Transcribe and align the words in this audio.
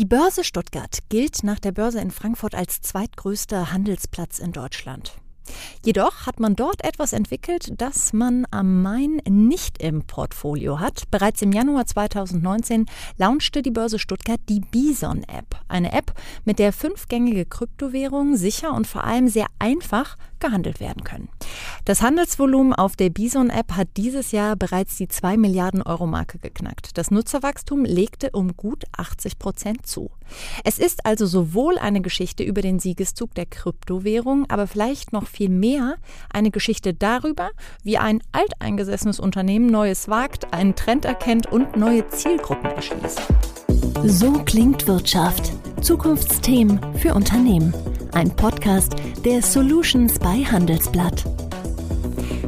Die 0.00 0.06
Börse 0.06 0.44
Stuttgart 0.44 1.00
gilt 1.10 1.44
nach 1.44 1.58
der 1.58 1.72
Börse 1.72 2.00
in 2.00 2.10
Frankfurt 2.10 2.54
als 2.54 2.80
zweitgrößter 2.80 3.70
Handelsplatz 3.70 4.38
in 4.38 4.50
Deutschland. 4.50 5.12
Jedoch 5.84 6.24
hat 6.24 6.40
man 6.40 6.56
dort 6.56 6.82
etwas 6.84 7.12
entwickelt, 7.12 7.74
das 7.76 8.14
man 8.14 8.46
am 8.50 8.80
Main 8.80 9.20
nicht 9.28 9.76
im 9.82 10.06
Portfolio 10.06 10.80
hat. 10.80 11.10
Bereits 11.10 11.42
im 11.42 11.52
Januar 11.52 11.84
2019 11.84 12.86
launchte 13.18 13.60
die 13.60 13.70
Börse 13.70 13.98
Stuttgart 13.98 14.40
die 14.48 14.60
Bison-App. 14.60 15.60
Eine 15.68 15.92
App, 15.92 16.14
mit 16.46 16.58
der 16.58 16.72
fünfgängige 16.72 17.44
Kryptowährungen 17.44 18.38
sicher 18.38 18.72
und 18.72 18.86
vor 18.86 19.04
allem 19.04 19.28
sehr 19.28 19.48
einfach 19.58 20.16
gehandelt 20.40 20.80
werden 20.80 21.04
können. 21.04 21.28
Das 21.84 22.02
Handelsvolumen 22.02 22.72
auf 22.72 22.96
der 22.96 23.10
Bison-App 23.10 23.72
hat 23.72 23.88
dieses 23.96 24.32
Jahr 24.32 24.56
bereits 24.56 24.96
die 24.96 25.08
2 25.08 25.36
Milliarden 25.36 25.82
Euro 25.82 26.06
Marke 26.06 26.38
geknackt. 26.38 26.96
Das 26.98 27.10
Nutzerwachstum 27.10 27.84
legte 27.84 28.30
um 28.30 28.56
gut 28.56 28.84
80 28.96 29.38
Prozent 29.38 29.86
zu. 29.86 30.10
Es 30.64 30.78
ist 30.78 31.06
also 31.06 31.26
sowohl 31.26 31.78
eine 31.78 32.00
Geschichte 32.00 32.42
über 32.42 32.62
den 32.62 32.78
Siegeszug 32.78 33.34
der 33.34 33.46
Kryptowährung, 33.46 34.46
aber 34.48 34.66
vielleicht 34.66 35.12
noch 35.12 35.26
viel 35.26 35.48
mehr 35.48 35.96
eine 36.32 36.50
Geschichte 36.50 36.94
darüber, 36.94 37.50
wie 37.82 37.98
ein 37.98 38.22
alteingesessenes 38.32 39.20
Unternehmen 39.20 39.66
Neues 39.66 40.08
wagt, 40.08 40.52
einen 40.52 40.76
Trend 40.76 41.04
erkennt 41.04 41.46
und 41.46 41.76
neue 41.76 42.08
Zielgruppen 42.08 42.70
erschließt. 42.70 43.20
So 44.04 44.32
klingt 44.44 44.86
Wirtschaft. 44.86 45.52
Zukunftsthemen 45.82 46.78
für 46.98 47.14
Unternehmen. 47.14 47.72
Ein 48.12 48.36
Podcast 48.36 48.92
der 49.24 49.40
Solutions 49.40 50.18
bei 50.18 50.44
Handelsblatt. 50.44 51.24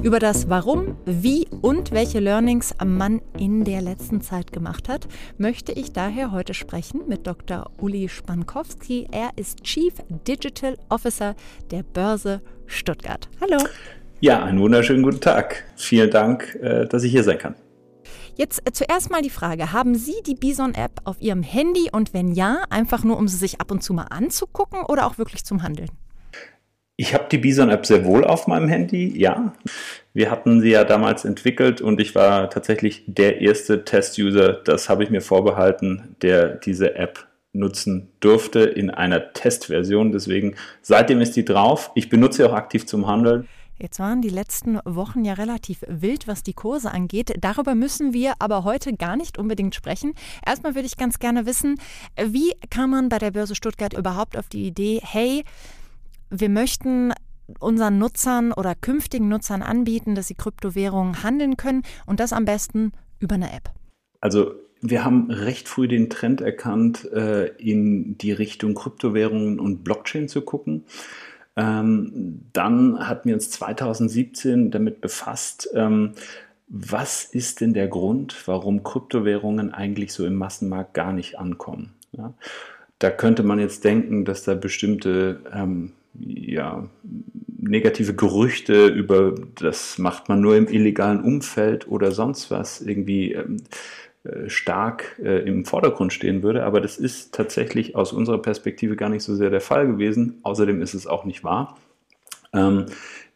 Über 0.03 0.19
das 0.19 0.51
Warum, 0.51 0.99
wie 1.07 1.47
und 1.63 1.93
welche 1.93 2.21
Learnings 2.21 2.75
man 2.85 3.23
in 3.39 3.65
der 3.65 3.81
letzten 3.81 4.21
Zeit 4.21 4.53
gemacht 4.53 4.91
hat, 4.91 5.09
möchte 5.39 5.73
ich 5.73 5.93
daher 5.93 6.31
heute 6.31 6.53
sprechen 6.53 7.03
mit 7.09 7.27
Dr. 7.27 7.71
Uli 7.79 8.11
Spankowski. 8.11 9.09
Er 9.11 9.31
ist 9.37 9.65
Chief 9.65 9.95
Digital 10.29 10.77
Officer 10.91 11.35
der 11.71 11.85
Börse 11.85 12.43
Stuttgart. 12.67 13.31
Hallo. 13.41 13.65
Ja, 14.21 14.45
einen 14.45 14.61
wunderschönen 14.61 15.03
guten 15.03 15.21
Tag. 15.21 15.65
Vielen 15.77 16.11
Dank, 16.11 16.55
äh, 16.61 16.87
dass 16.87 17.03
ich 17.03 17.13
hier 17.13 17.25
sein 17.25 17.39
kann. 17.39 17.55
Jetzt 18.37 18.67
äh, 18.67 18.73
zuerst 18.73 19.11
mal 19.11 19.23
die 19.23 19.31
Frage, 19.31 19.73
haben 19.73 19.95
Sie 19.95 20.15
die 20.27 20.35
Bison-App 20.35 21.03
auf 21.05 21.21
Ihrem 21.21 21.43
Handy 21.43 21.91
und 21.93 22.15
wenn 22.15 22.33
ja, 22.33 22.65
einfach 22.71 23.05
nur, 23.05 23.19
um 23.19 23.29
sie 23.29 23.37
sich 23.37 23.61
ab 23.61 23.71
und 23.71 23.83
zu 23.83 23.93
mal 23.93 24.07
anzugucken 24.11 24.81
oder 24.89 25.07
auch 25.07 25.19
wirklich 25.19 25.45
zum 25.45 25.63
Handeln? 25.63 25.91
Ich 26.97 27.15
habe 27.15 27.27
die 27.31 27.39
Bison-App 27.39 27.85
sehr 27.85 28.05
wohl 28.05 28.25
auf 28.25 28.47
meinem 28.47 28.69
Handy, 28.69 29.19
ja. 29.19 29.55
Wir 30.15 30.31
hatten 30.31 30.61
sie 30.61 30.71
ja 30.71 30.85
damals 30.85 31.25
entwickelt 31.25 31.81
und 31.81 32.01
ich 32.01 32.15
war 32.15 32.49
tatsächlich 32.49 33.05
der 33.07 33.41
erste 33.41 33.85
Test-User, 33.85 34.53
das 34.53 34.89
habe 34.89 35.05
ich 35.05 35.11
mir 35.11 35.23
vorbehalten, 35.23 36.17
der 36.23 36.49
diese 36.49 36.95
App 36.95 37.27
nutzen 37.53 38.09
durfte 38.21 38.61
in 38.61 38.91
einer 38.91 39.33
Testversion. 39.33 40.13
Deswegen, 40.13 40.55
seitdem 40.81 41.21
ist 41.21 41.37
die 41.37 41.45
drauf. 41.45 41.91
Ich 41.95 42.09
benutze 42.09 42.39
sie 42.39 42.49
auch 42.49 42.55
aktiv 42.55 42.87
zum 42.87 43.07
Handeln. 43.07 43.49
Jetzt 43.83 43.99
waren 43.99 44.23
die 44.23 44.29
letzten 44.29 44.79
Wochen 44.85 45.25
ja 45.25 45.33
relativ 45.33 45.83
wild, 45.89 46.29
was 46.29 46.45
die 46.45 46.53
Kurse 46.53 46.93
angeht. 46.93 47.35
Darüber 47.41 47.75
müssen 47.75 48.13
wir 48.13 48.35
aber 48.39 48.63
heute 48.63 48.95
gar 48.95 49.17
nicht 49.17 49.39
unbedingt 49.39 49.75
sprechen. 49.75 50.15
Erstmal 50.47 50.77
würde 50.77 50.87
ich 50.87 50.97
ganz 50.97 51.19
gerne 51.19 51.47
wissen, 51.47 51.81
wie 52.17 52.53
kam 52.71 52.91
man 52.91 53.09
bei 53.09 53.19
der 53.19 53.33
Börse 53.33 53.57
Stuttgart 53.57 53.93
überhaupt 53.93 54.39
auf 54.39 54.49
die 54.49 54.69
Idee, 54.69 55.01
hey, 55.03 55.43
wir 56.31 56.49
möchten 56.49 57.13
unseren 57.59 57.99
Nutzern 57.99 58.53
oder 58.53 58.77
künftigen 58.77 59.29
Nutzern 59.29 59.63
anbieten, 59.63 60.15
dass 60.15 60.29
sie 60.29 60.37
Kryptowährungen 60.37 61.25
handeln 61.25 61.57
können 61.57 61.83
und 62.07 62.21
das 62.21 62.33
am 62.33 62.45
besten 62.45 62.93
über 63.19 63.35
eine 63.35 63.53
App. 63.53 63.73
Also 64.21 64.53
wir 64.81 65.05
haben 65.05 65.29
recht 65.31 65.69
früh 65.69 65.89
den 65.89 66.09
Trend 66.09 66.41
erkannt, 66.41 67.05
äh, 67.13 67.47
in 67.57 68.17
die 68.19 68.33
Richtung 68.33 68.75
Kryptowährungen 68.75 69.59
und 69.59 69.83
Blockchain 69.83 70.29
zu 70.29 70.43
gucken. 70.43 70.85
Ähm, 71.57 72.43
dann 72.53 73.09
hatten 73.09 73.29
wir 73.29 73.35
uns 73.35 73.51
2017 73.51 74.71
damit 74.71 75.01
befasst, 75.01 75.69
ähm, 75.75 76.13
was 76.69 77.25
ist 77.25 77.61
denn 77.61 77.75
der 77.75 77.89
Grund, 77.89 78.35
warum 78.47 78.83
Kryptowährungen 78.83 79.75
eigentlich 79.75 80.15
so 80.15 80.25
im 80.25 80.37
Massenmarkt 80.37 80.95
gar 80.95 81.13
nicht 81.13 81.39
ankommen. 81.39 81.93
Ja? 82.13 82.33
Da 82.99 83.11
könnte 83.11 83.43
man 83.43 83.59
jetzt 83.59 83.85
denken, 83.85 84.25
dass 84.25 84.45
da 84.45 84.55
bestimmte 84.55 85.41
ähm, 85.53 85.93
ja, 86.15 86.89
negative 87.59 88.15
Gerüchte 88.15 88.87
über, 88.87 89.35
das 89.57 89.99
macht 89.99 90.29
man 90.29 90.41
nur 90.41 90.57
im 90.57 90.69
illegalen 90.69 91.23
Umfeld 91.23 91.89
oder 91.89 92.13
sonst 92.13 92.51
was, 92.51 92.81
irgendwie 92.81 93.33
ähm, 93.33 93.59
äh, 93.59 93.63
stark 94.47 95.19
äh, 95.23 95.41
im 95.49 95.65
Vordergrund 95.65 96.13
stehen 96.13 96.43
würde. 96.43 96.65
Aber 96.65 96.81
das 96.81 96.97
ist 96.99 97.35
tatsächlich 97.35 97.97
aus 97.97 98.13
unserer 98.13 98.41
Perspektive 98.41 98.97
gar 98.97 99.09
nicht 99.09 99.25
so 99.25 99.35
sehr 99.35 99.51
der 99.51 99.61
Fall 99.61 99.87
gewesen. 99.87 100.39
Außerdem 100.43 100.81
ist 100.81 100.95
es 100.95 101.07
auch 101.07 101.25
nicht 101.25 101.43
wahr. 101.43 101.77
Ähm, 102.53 102.87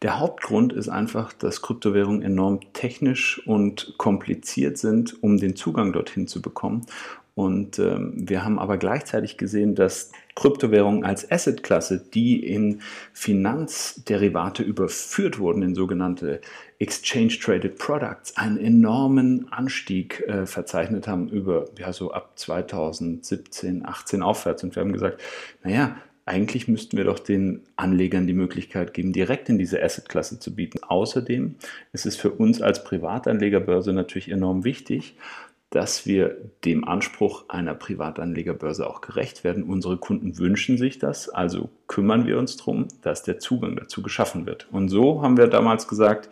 der 0.01 0.19
Hauptgrund 0.19 0.73
ist 0.73 0.89
einfach, 0.89 1.33
dass 1.33 1.61
Kryptowährungen 1.61 2.21
enorm 2.21 2.59
technisch 2.73 3.45
und 3.47 3.95
kompliziert 3.97 4.77
sind, 4.77 5.21
um 5.23 5.37
den 5.37 5.55
Zugang 5.55 5.91
dorthin 5.91 6.27
zu 6.27 6.41
bekommen. 6.41 6.85
Und 7.33 7.77
ähm, 7.77 8.13
wir 8.15 8.43
haben 8.43 8.57
aber 8.57 8.77
gleichzeitig 8.77 9.37
gesehen, 9.37 9.75
dass 9.75 10.11
Kryptowährungen 10.35 11.03
als 11.03 11.31
Assetklasse, 11.31 12.03
die 12.13 12.43
in 12.43 12.81
Finanzderivate 13.13 14.63
überführt 14.63 15.37
wurden, 15.37 15.61
in 15.61 15.75
sogenannte 15.75 16.41
Exchange 16.79 17.39
Traded 17.39 17.79
Products, 17.79 18.37
einen 18.37 18.57
enormen 18.57 19.51
Anstieg 19.51 20.21
äh, 20.27 20.45
verzeichnet 20.45 21.07
haben 21.07 21.27
über 21.27 21.65
ja 21.77 21.91
so 21.91 22.11
ab 22.11 22.33
2017, 22.35 23.85
18 23.85 24.21
aufwärts. 24.21 24.63
Und 24.63 24.75
wir 24.75 24.81
haben 24.81 24.93
gesagt, 24.93 25.21
naja, 25.63 25.97
eigentlich 26.27 26.67
müssten 26.67 26.97
wir 26.97 27.05
doch 27.05 27.19
den 27.19 27.63
Anlegern 27.77 28.27
die 28.27 28.33
Möglichkeit 28.33 28.93
geben, 28.93 29.13
direkt 29.13 29.47
in 29.47 29.57
diese 29.57 29.81
Assetklasse 29.81 30.39
zu 30.39 30.53
bieten. 30.53 30.79
Außerdem 30.83 31.55
ist 31.93 32.05
es 32.05 32.17
für 32.17 32.31
uns 32.31 32.61
als 32.61 32.83
Privatanlegerbörse 32.83 33.93
natürlich 33.93 34.29
enorm 34.29 34.65
wichtig, 34.65 35.15
dass 35.69 36.05
wir 36.05 36.37
dem 36.63 36.87
Anspruch 36.87 37.49
einer 37.49 37.73
Privatanlegerbörse 37.73 38.87
auch 38.87 39.01
gerecht 39.01 39.43
werden. 39.43 39.63
Unsere 39.63 39.97
Kunden 39.97 40.37
wünschen 40.37 40.77
sich 40.77 40.97
das, 40.97 41.29
also 41.29 41.69
kümmern 41.87 42.25
wir 42.25 42.39
uns 42.39 42.55
darum, 42.57 42.87
dass 43.01 43.23
der 43.23 43.39
Zugang 43.39 43.75
dazu 43.75 44.01
geschaffen 44.01 44.45
wird. 44.45 44.67
Und 44.71 44.89
so 44.89 45.21
haben 45.21 45.37
wir 45.37 45.47
damals 45.47 45.87
gesagt, 45.87 46.29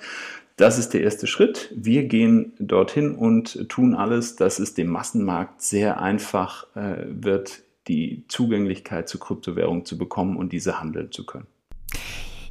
das 0.55 0.77
ist 0.77 0.93
der 0.93 1.01
erste 1.01 1.27
Schritt. 1.27 1.69
Wir 1.75 2.05
gehen 2.05 2.53
dorthin 2.59 3.15
und 3.15 3.67
tun 3.67 3.93
alles, 3.93 4.37
dass 4.37 4.59
es 4.59 4.73
dem 4.73 4.87
Massenmarkt 4.87 5.61
sehr 5.61 5.99
einfach 6.01 6.73
äh, 6.75 7.05
wird, 7.07 7.63
die 7.87 8.23
Zugänglichkeit 8.29 9.09
zu 9.09 9.19
Kryptowährungen 9.19 9.85
zu 9.85 9.97
bekommen 9.97 10.37
und 10.37 10.53
diese 10.53 10.79
handeln 10.79 11.11
zu 11.11 11.25
können. 11.25 11.47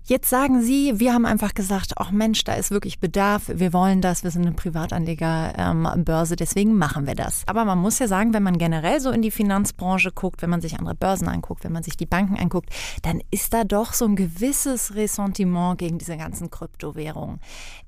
Jetzt 0.06 0.28
sagen 0.28 0.60
Sie, 0.60 1.00
wir 1.00 1.14
haben 1.14 1.24
einfach 1.24 1.54
gesagt, 1.54 1.94
ach 1.96 2.10
Mensch, 2.10 2.44
da 2.44 2.52
ist 2.52 2.70
wirklich 2.70 3.00
Bedarf, 3.00 3.44
wir 3.46 3.72
wollen 3.72 4.02
das, 4.02 4.22
wir 4.22 4.30
sind 4.30 4.42
eine 4.42 4.54
Privatanlegerbörse, 4.54 6.34
ähm, 6.34 6.36
deswegen 6.38 6.76
machen 6.76 7.06
wir 7.06 7.14
das. 7.14 7.42
Aber 7.46 7.64
man 7.64 7.78
muss 7.78 7.98
ja 8.00 8.06
sagen, 8.06 8.34
wenn 8.34 8.42
man 8.42 8.58
generell 8.58 9.00
so 9.00 9.10
in 9.10 9.22
die 9.22 9.30
Finanzbranche 9.30 10.12
guckt, 10.12 10.42
wenn 10.42 10.50
man 10.50 10.60
sich 10.60 10.78
andere 10.78 10.94
Börsen 10.94 11.26
anguckt, 11.26 11.64
wenn 11.64 11.72
man 11.72 11.82
sich 11.82 11.96
die 11.96 12.04
Banken 12.04 12.36
anguckt, 12.36 12.68
dann 13.00 13.22
ist 13.30 13.54
da 13.54 13.64
doch 13.64 13.94
so 13.94 14.04
ein 14.04 14.14
gewisses 14.14 14.94
Ressentiment 14.94 15.78
gegen 15.78 15.96
diese 15.96 16.18
ganzen 16.18 16.50
Kryptowährungen. 16.50 17.40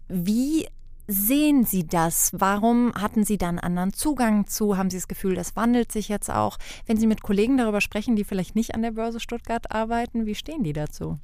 Wie 0.09 0.67
sehen 1.07 1.65
Sie 1.65 1.87
das? 1.87 2.31
Warum 2.33 2.95
hatten 2.95 3.25
Sie 3.25 3.37
dann 3.37 3.59
anderen 3.59 3.93
Zugang 3.93 4.47
zu? 4.47 4.79
Haben 4.79 4.89
Sie 4.89 4.97
das 4.97 5.09
Gefühl, 5.09 5.35
das 5.35 5.55
wandelt 5.55 5.93
sich 5.93 6.09
jetzt 6.09 6.31
auch? 6.31 6.57
Wenn 6.87 6.97
Sie 6.97 7.07
mit 7.07 7.21
Kollegen 7.21 7.59
darüber 7.59 7.83
sprechen, 7.83 8.17
die 8.17 8.25
vielleicht 8.25 8.55
nicht 8.55 8.75
an 8.75 8.81
der 8.81 8.93
Börse 8.93 9.21
Stuttgart 9.21 9.71
arbeiten, 9.71 10.25
wie 10.25 10.35
stehen 10.35 10.63
die 10.63 10.73
dazu? 10.73 11.19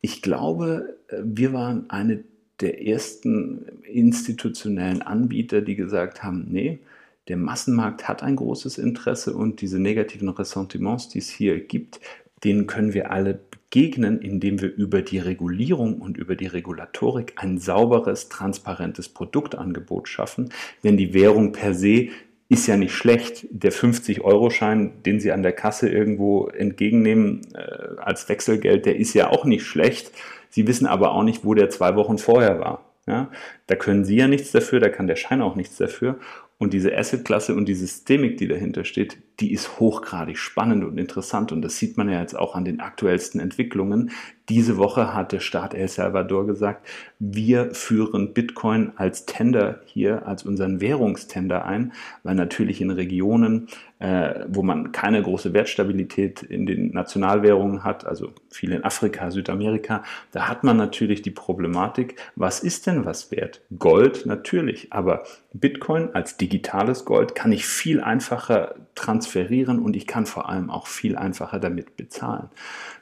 Ich 0.00 0.22
glaube, 0.22 0.98
äh, 1.08 1.18
wir 1.24 1.52
waren 1.52 1.88
eine 1.90 2.24
der 2.60 2.86
ersten 2.86 3.82
institutionellen 3.84 5.02
Anbieter, 5.02 5.62
die 5.62 5.76
gesagt 5.76 6.22
haben, 6.22 6.46
nee, 6.48 6.80
der 7.28 7.36
Massenmarkt 7.36 8.08
hat 8.08 8.22
ein 8.22 8.36
großes 8.36 8.78
Interesse 8.78 9.34
und 9.34 9.60
diese 9.60 9.78
negativen 9.78 10.28
Ressentiments, 10.28 11.08
die 11.08 11.18
es 11.18 11.30
hier 11.30 11.60
gibt, 11.60 12.00
denen 12.44 12.66
können 12.66 12.92
wir 12.92 13.10
alle 13.10 13.40
begegnen, 13.70 14.20
indem 14.20 14.60
wir 14.60 14.74
über 14.74 15.02
die 15.02 15.18
Regulierung 15.18 16.00
und 16.00 16.16
über 16.16 16.34
die 16.34 16.46
Regulatorik 16.46 17.34
ein 17.36 17.58
sauberes, 17.58 18.28
transparentes 18.28 19.08
Produktangebot 19.08 20.08
schaffen. 20.08 20.50
Denn 20.82 20.96
die 20.96 21.14
Währung 21.14 21.52
per 21.52 21.74
se 21.74 22.08
ist 22.50 22.66
ja 22.66 22.76
nicht 22.76 22.92
schlecht. 22.92 23.46
Der 23.50 23.72
50-Euro-Schein, 23.72 25.04
den 25.06 25.20
Sie 25.20 25.30
an 25.30 25.42
der 25.42 25.52
Kasse 25.52 25.88
irgendwo 25.88 26.48
entgegennehmen 26.48 27.42
äh, 27.54 27.96
als 27.98 28.28
Wechselgeld, 28.28 28.86
der 28.86 28.96
ist 28.96 29.14
ja 29.14 29.30
auch 29.30 29.44
nicht 29.44 29.64
schlecht. 29.64 30.10
Sie 30.50 30.66
wissen 30.66 30.86
aber 30.86 31.12
auch 31.12 31.22
nicht, 31.22 31.44
wo 31.44 31.54
der 31.54 31.70
zwei 31.70 31.94
Wochen 31.94 32.18
vorher 32.18 32.58
war. 32.58 32.84
Ja? 33.06 33.30
Da 33.68 33.76
können 33.76 34.04
Sie 34.04 34.16
ja 34.16 34.26
nichts 34.26 34.50
dafür, 34.50 34.80
da 34.80 34.88
kann 34.88 35.06
der 35.06 35.14
Schein 35.14 35.42
auch 35.42 35.54
nichts 35.54 35.76
dafür. 35.76 36.18
Und 36.58 36.74
diese 36.74 36.94
Asset-Klasse 36.94 37.54
und 37.54 37.66
die 37.66 37.74
Systemik, 37.74 38.36
die 38.36 38.48
dahinter 38.48 38.84
steht, 38.84 39.16
die 39.40 39.52
ist 39.52 39.80
hochgradig 39.80 40.36
spannend 40.36 40.84
und 40.84 40.98
interessant 40.98 41.52
und 41.52 41.62
das 41.62 41.78
sieht 41.78 41.96
man 41.96 42.08
ja 42.08 42.20
jetzt 42.20 42.38
auch 42.38 42.54
an 42.54 42.64
den 42.64 42.80
aktuellsten 42.80 43.40
Entwicklungen. 43.40 44.10
Diese 44.50 44.76
Woche 44.76 45.14
hat 45.14 45.30
der 45.30 45.38
Staat 45.38 45.74
El 45.74 45.86
Salvador 45.86 46.44
gesagt, 46.44 46.88
wir 47.20 47.72
führen 47.72 48.34
Bitcoin 48.34 48.92
als 48.96 49.24
Tender 49.24 49.80
hier, 49.84 50.26
als 50.26 50.42
unseren 50.42 50.80
Währungstender 50.80 51.64
ein, 51.64 51.92
weil 52.24 52.34
natürlich 52.34 52.80
in 52.80 52.90
Regionen, 52.90 53.68
äh, 54.00 54.46
wo 54.48 54.62
man 54.62 54.90
keine 54.90 55.22
große 55.22 55.52
Wertstabilität 55.54 56.42
in 56.42 56.66
den 56.66 56.90
Nationalwährungen 56.90 57.84
hat, 57.84 58.04
also 58.04 58.32
viel 58.50 58.72
in 58.72 58.82
Afrika, 58.82 59.30
Südamerika, 59.30 60.02
da 60.32 60.48
hat 60.48 60.64
man 60.64 60.76
natürlich 60.76 61.22
die 61.22 61.30
Problematik, 61.30 62.16
was 62.34 62.60
ist 62.60 62.88
denn 62.88 63.04
was 63.04 63.30
wert? 63.30 63.60
Gold 63.78 64.26
natürlich, 64.26 64.92
aber 64.92 65.22
Bitcoin 65.52 66.08
als 66.12 66.38
digitales 66.38 67.04
Gold 67.04 67.36
kann 67.36 67.52
ich 67.52 67.66
viel 67.66 68.00
einfacher 68.00 68.74
transferieren 68.96 69.29
und 69.78 69.96
ich 69.96 70.06
kann 70.06 70.26
vor 70.26 70.48
allem 70.48 70.70
auch 70.70 70.86
viel 70.86 71.16
einfacher 71.16 71.58
damit 71.58 71.96
bezahlen. 71.96 72.48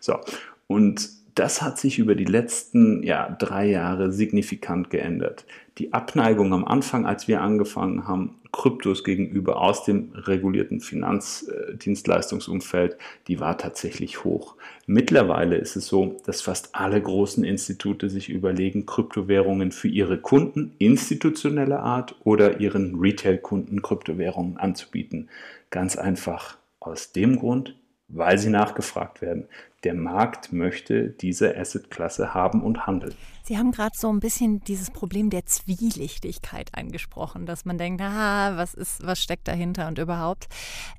So, 0.00 0.18
und 0.66 1.08
das 1.34 1.62
hat 1.62 1.78
sich 1.78 1.98
über 1.98 2.14
die 2.14 2.24
letzten 2.24 3.02
ja, 3.02 3.30
drei 3.30 3.66
Jahre 3.66 4.12
signifikant 4.12 4.90
geändert. 4.90 5.46
Die 5.78 5.92
Abneigung 5.92 6.52
am 6.52 6.64
Anfang, 6.64 7.06
als 7.06 7.28
wir 7.28 7.40
angefangen 7.40 8.08
haben, 8.08 8.34
Kryptos 8.50 9.04
gegenüber 9.04 9.60
aus 9.60 9.84
dem 9.84 10.10
regulierten 10.12 10.80
Finanzdienstleistungsumfeld, 10.80 12.96
die 13.28 13.38
war 13.38 13.56
tatsächlich 13.58 14.24
hoch. 14.24 14.56
Mittlerweile 14.86 15.54
ist 15.56 15.76
es 15.76 15.86
so, 15.86 16.16
dass 16.26 16.40
fast 16.40 16.74
alle 16.74 17.00
großen 17.00 17.44
Institute 17.44 18.10
sich 18.10 18.28
überlegen, 18.28 18.86
Kryptowährungen 18.86 19.70
für 19.70 19.86
ihre 19.86 20.18
Kunden 20.18 20.74
institutioneller 20.78 21.78
Art 21.80 22.16
oder 22.24 22.58
ihren 22.58 22.98
Retail-Kunden 22.98 23.82
Kryptowährungen 23.82 24.56
anzubieten. 24.56 25.28
Ganz 25.70 25.96
einfach 25.96 26.58
aus 26.80 27.12
dem 27.12 27.38
Grund, 27.38 27.76
weil 28.08 28.38
sie 28.38 28.50
nachgefragt 28.50 29.20
werden. 29.20 29.46
Der 29.84 29.94
Markt 29.94 30.52
möchte 30.52 31.10
diese 31.10 31.56
Assetklasse 31.56 32.34
haben 32.34 32.62
und 32.64 32.86
handeln. 32.86 33.14
Sie 33.44 33.56
haben 33.56 33.70
gerade 33.70 33.96
so 33.96 34.12
ein 34.12 34.18
bisschen 34.18 34.60
dieses 34.64 34.90
Problem 34.90 35.30
der 35.30 35.46
Zwielichtigkeit 35.46 36.70
angesprochen, 36.74 37.46
dass 37.46 37.64
man 37.64 37.78
denkt, 37.78 38.02
ah, 38.02 38.56
was 38.56 38.74
ist, 38.74 39.06
was 39.06 39.20
steckt 39.20 39.46
dahinter 39.46 39.86
und 39.86 39.98
überhaupt. 39.98 40.48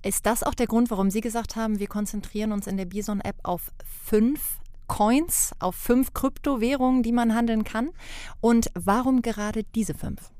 Ist 0.02 0.26
das 0.26 0.44
auch 0.44 0.56
der 0.56 0.68
Grund, 0.68 0.90
warum 0.92 1.12
Sie 1.12 1.22
gesagt 1.22 1.58
haben, 1.58 1.80
wir 1.80 1.88
konzentrieren 1.88 2.54
uns 2.54 2.68
in 2.68 2.78
der 2.78 2.86
Bison-App 2.86 3.36
auf 3.44 3.72
fünf 4.06 4.60
Coins, 4.88 5.52
auf 5.60 5.76
fünf 5.76 6.14
Kryptowährungen, 6.14 7.04
die 7.04 7.12
man 7.12 7.36
handeln 7.36 7.66
kann? 7.66 7.90
Und 8.40 8.72
warum 8.76 9.22
gerade 9.22 9.64
diese 9.76 9.94
fünf? 9.94 10.32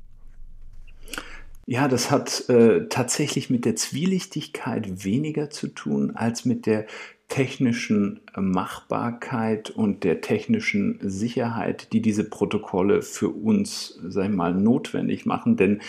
Ja, 1.66 1.86
das 1.86 2.10
hat 2.10 2.48
äh, 2.48 2.88
tatsächlich 2.88 3.50
mit 3.50 3.64
der 3.64 3.76
Zwielichtigkeit 3.76 5.04
weniger 5.04 5.50
zu 5.50 5.68
tun 5.68 6.16
als 6.16 6.44
mit 6.44 6.66
der 6.66 6.86
technischen 7.30 8.20
äh, 8.36 8.40
Machbarkeit 8.42 9.70
und 9.70 10.04
der 10.04 10.20
technischen 10.20 10.98
Sicherheit, 11.00 11.94
die 11.94 12.02
diese 12.02 12.28
Protokolle 12.28 13.00
für 13.00 13.30
uns, 13.30 13.98
sag 14.06 14.26
ich 14.26 14.36
mal, 14.36 14.52
notwendig 14.52 15.24
machen. 15.24 15.56
Denn 15.56 15.80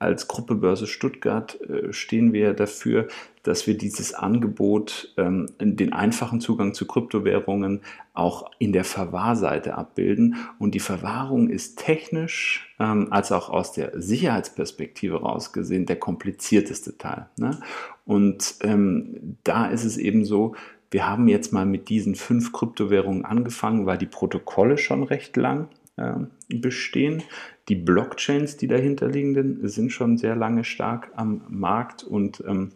als 0.00 0.28
Gruppe 0.28 0.54
Börse 0.54 0.86
Stuttgart 0.86 1.60
äh, 1.62 1.92
stehen 1.92 2.32
wir 2.32 2.52
dafür, 2.52 3.08
dass 3.42 3.66
wir 3.66 3.76
dieses 3.76 4.12
Angebot, 4.12 5.14
ähm, 5.16 5.46
den 5.58 5.92
einfachen 5.92 6.40
Zugang 6.40 6.74
zu 6.74 6.86
Kryptowährungen 6.86 7.80
auch 8.12 8.50
in 8.58 8.72
der 8.72 8.84
Verwahrseite 8.84 9.74
abbilden. 9.76 10.36
Und 10.58 10.74
die 10.74 10.80
Verwahrung 10.80 11.48
ist 11.48 11.78
technisch 11.78 12.74
ähm, 12.78 13.08
als 13.10 13.32
auch 13.32 13.48
aus 13.48 13.72
der 13.72 14.00
Sicherheitsperspektive 14.00 15.20
rausgesehen 15.20 15.86
der 15.86 15.96
komplizierteste 15.96 16.98
Teil. 16.98 17.26
Ne? 17.36 17.58
Und 18.04 18.56
ähm, 18.62 19.36
da 19.44 19.66
ist 19.66 19.84
es 19.84 19.96
eben 19.96 20.24
so, 20.24 20.54
wir 20.90 21.06
haben 21.06 21.28
jetzt 21.28 21.52
mal 21.52 21.66
mit 21.66 21.88
diesen 21.88 22.14
fünf 22.14 22.52
Kryptowährungen 22.52 23.24
angefangen, 23.24 23.86
weil 23.86 23.98
die 23.98 24.06
Protokolle 24.06 24.78
schon 24.78 25.02
recht 25.02 25.36
lang 25.36 25.68
äh, 25.96 26.14
bestehen. 26.48 27.22
Die 27.68 27.74
Blockchains, 27.74 28.56
die 28.56 28.68
dahinter 28.68 29.08
liegenden, 29.08 29.68
sind 29.68 29.92
schon 29.92 30.16
sehr 30.16 30.34
lange 30.34 30.64
stark 30.64 31.10
am 31.16 31.42
Markt 31.48 32.02
und 32.02 32.42
ähm, 32.46 32.72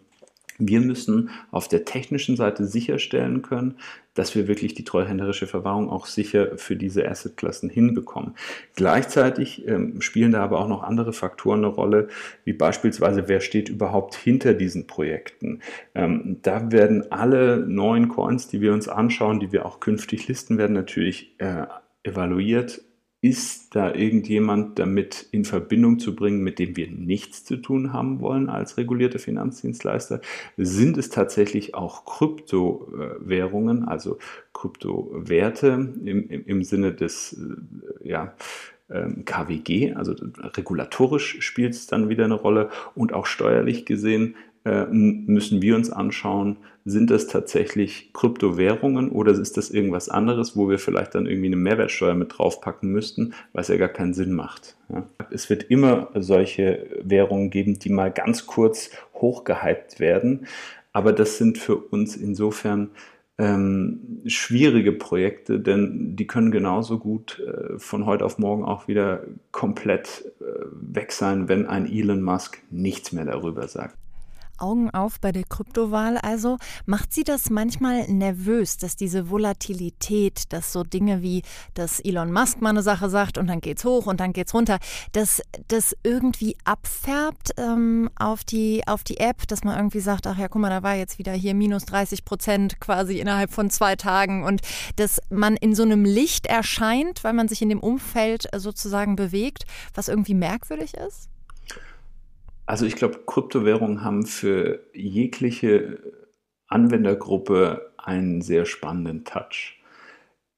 wir 0.59 0.81
müssen 0.81 1.31
auf 1.51 1.69
der 1.69 1.85
technischen 1.85 2.37
Seite 2.37 2.67
sicherstellen 2.67 3.43
können, 3.43 3.77
dass 4.15 4.35
wir 4.35 4.47
wirklich 4.47 4.75
die 4.75 4.85
treuhänderische 4.85 5.47
Verwahrung 5.47 5.89
auch 5.89 6.07
sicher 6.07 6.59
für 6.59 6.77
diese 6.77 7.09
Assetklassen 7.09 7.71
hinbekommen. 7.71 8.35
Gleichzeitig 8.77 9.67
ähm, 9.67 10.01
spielen 10.03 10.33
da 10.33 10.43
aber 10.43 10.61
auch 10.61 10.69
noch 10.69 10.83
andere 10.83 11.13
Faktoren 11.13 11.65
eine 11.65 11.69
Rolle, 11.69 12.09
wie 12.45 12.53
beispielsweise, 12.53 13.29
wer 13.29 13.41
steht 13.41 13.69
überhaupt 13.69 14.15
hinter 14.15 14.55
diesen 14.55 14.87
Projekten. 14.87 15.61
Ähm, 15.95 16.39
da 16.43 16.71
werden 16.71 17.11
alle 17.11 17.59
neuen 17.59 18.09
Coins, 18.09 18.49
die 18.49 18.61
wir 18.61 18.73
uns 18.73 18.89
anschauen, 18.89 19.41
die 19.41 19.53
wir 19.53 19.65
auch 19.65 19.81
künftig 19.81 20.29
listen 20.29 20.59
werden, 20.59 20.75
natürlich 20.75 21.35
äh, 21.39 21.67
evaluiert 22.03 22.83
ist 23.23 23.77
da 23.77 23.95
irgendjemand 23.95 24.81
damit 24.81 25.29
in 25.31 25.45
Verbindung 25.45 26.01
zu 26.01 26.17
bringen, 26.17 26.43
mit 26.43 26.59
dem 26.59 26.77
wir 26.77 26.91
nichts 26.91 27.45
zu 27.45 27.57
tun 27.57 27.93
haben 27.93 28.21
wollen 28.21 28.51
als 28.51 28.77
regulierte 28.77 29.21
Finanzdienstleister? 29.21 30.21
Sind 30.57 30.99
es 30.99 31.09
tatsächlich 31.09 31.77
auch 31.77 32.05
Kryptowährungen, 32.05 33.85
also 33.85 34.19
Kryptowerte 34.53 35.69
im, 36.05 36.29
im, 36.29 36.47
im 36.47 36.65
Sinne 36.65 36.93
des 36.93 37.35
äh, 37.35 38.09
ja, 38.09 38.35
ähm, 38.91 39.25
KWG, 39.25 39.95
also 39.95 40.15
regulatorisch 40.43 41.41
spielt 41.43 41.75
es 41.75 41.87
dann 41.87 42.09
wieder 42.09 42.25
eine 42.25 42.35
Rolle 42.35 42.71
und 42.97 43.13
auch 43.13 43.27
steuerlich 43.27 43.87
gesehen 43.87 44.35
äh, 44.35 44.52
müssen 44.65 45.61
wir 45.61 45.75
uns 45.75 45.91
anschauen, 45.91 46.57
sind 46.85 47.11
das 47.11 47.27
tatsächlich 47.27 48.13
Kryptowährungen 48.13 49.11
oder 49.11 49.33
ist 49.33 49.57
das 49.57 49.71
irgendwas 49.71 50.09
anderes, 50.09 50.57
wo 50.57 50.69
wir 50.69 50.79
vielleicht 50.79 51.15
dann 51.15 51.27
irgendwie 51.27 51.47
eine 51.47 51.57
Mehrwertsteuer 51.57 52.15
mit 52.15 52.39
draufpacken 52.39 52.91
müssten, 52.91 53.35
was 53.53 53.69
ja 53.69 53.77
gar 53.77 53.89
keinen 53.89 54.15
Sinn 54.15 54.33
macht. 54.33 54.77
Ja. 54.89 55.07
Es 55.31 55.49
wird 55.49 55.65
immer 55.65 56.11
solche 56.15 56.87
Währungen 57.03 57.51
geben, 57.51 57.79
die 57.79 57.91
mal 57.91 58.11
ganz 58.11 58.47
kurz 58.47 58.91
hochgehypt 59.15 60.01
werden, 60.01 60.47
aber 60.93 61.13
das 61.13 61.39
sind 61.39 61.59
für 61.59 61.77
uns 61.77 62.17
insofern 62.17 62.91
ähm, 63.39 64.21
schwierige 64.27 64.93
Projekte, 64.93 65.59
denn 65.59 66.17
die 66.17 66.27
können 66.27 66.51
genauso 66.51 66.99
gut 66.99 67.41
äh, 67.41 67.79
von 67.79 68.07
heute 68.07 68.25
auf 68.25 68.39
morgen 68.39 68.65
auch 68.65 68.89
wieder 68.89 69.23
komplett 69.53 70.25
äh, 70.41 70.45
weg 70.73 71.13
sein, 71.13 71.49
wenn 71.49 71.67
ein 71.67 71.91
Elon 71.91 72.23
Musk 72.23 72.59
nichts 72.71 73.13
mehr 73.13 73.25
darüber 73.25 73.69
sagt. 73.69 73.97
Augen 74.63 74.91
auf 74.91 75.21
bei 75.21 75.33
der 75.33 75.45
Kryptowahl. 75.45 76.17
Also 76.19 76.59
macht 76.87 77.13
Sie 77.13 77.25
das 77.25 77.51
manchmal 77.51 78.09
nervös, 78.09 78.79
dass 78.79 78.97
diese 78.97 79.29
Volatilität, 79.31 80.53
dass 80.53 80.73
so 80.73 80.85
Dinge 80.85 81.23
wie, 81.23 81.43
dass 81.75 82.01
Elon 82.01 82.33
Musk 82.33 82.63
mal 82.63 82.71
eine 82.71 82.83
Sache 82.83 83.11
sagt 83.11 83.39
und 83.39 83.49
dann 83.49 83.61
geht's 83.61 83.85
hoch 83.85 84.07
und 84.07 84.21
dann 84.21 84.33
geht's 84.33 84.55
runter, 84.55 84.79
dass 85.13 85.43
das 85.69 85.97
irgendwie 86.03 86.57
abfärbt 86.65 87.53
ähm, 87.57 88.09
auf, 88.17 88.45
die, 88.45 88.83
auf 88.87 89.05
die 89.05 89.19
App, 89.19 89.47
dass 89.49 89.65
man 89.65 89.77
irgendwie 89.77 90.01
sagt, 90.01 90.27
ach 90.27 90.39
ja, 90.39 90.49
guck 90.49 90.63
mal, 90.63 90.71
da 90.71 90.83
war 90.83 90.95
jetzt 90.95 91.19
wieder 91.19 91.33
hier 91.33 91.55
minus 91.55 91.85
30 91.87 92.25
Prozent 92.25 92.81
quasi 92.81 93.19
innerhalb 93.19 93.53
von 93.53 93.71
zwei 93.71 93.97
Tagen 93.97 94.45
und 94.45 94.63
dass 94.97 95.21
man 95.31 95.57
in 95.57 95.75
so 95.75 95.83
einem 95.83 96.05
Licht 96.05 96.47
erscheint, 96.47 97.25
weil 97.25 97.33
man 97.33 97.49
sich 97.49 97.63
in 97.63 97.69
dem 97.69 97.81
Umfeld 97.81 98.49
sozusagen 98.57 99.17
bewegt, 99.17 99.65
was 99.95 100.09
irgendwie 100.09 100.35
merkwürdig 100.35 100.95
ist? 100.95 101.32
Also 102.67 102.87
ich 102.87 102.97
glaube, 102.97 103.21
Kryptowährungen 103.27 104.03
haben 104.03 104.27
für 104.27 104.81
jegliche 104.93 105.99
Anwendergruppe 106.69 107.93
einen 107.99 108.41
sehr 108.41 108.65
spannenden 108.65 109.25
Touch. 109.25 109.83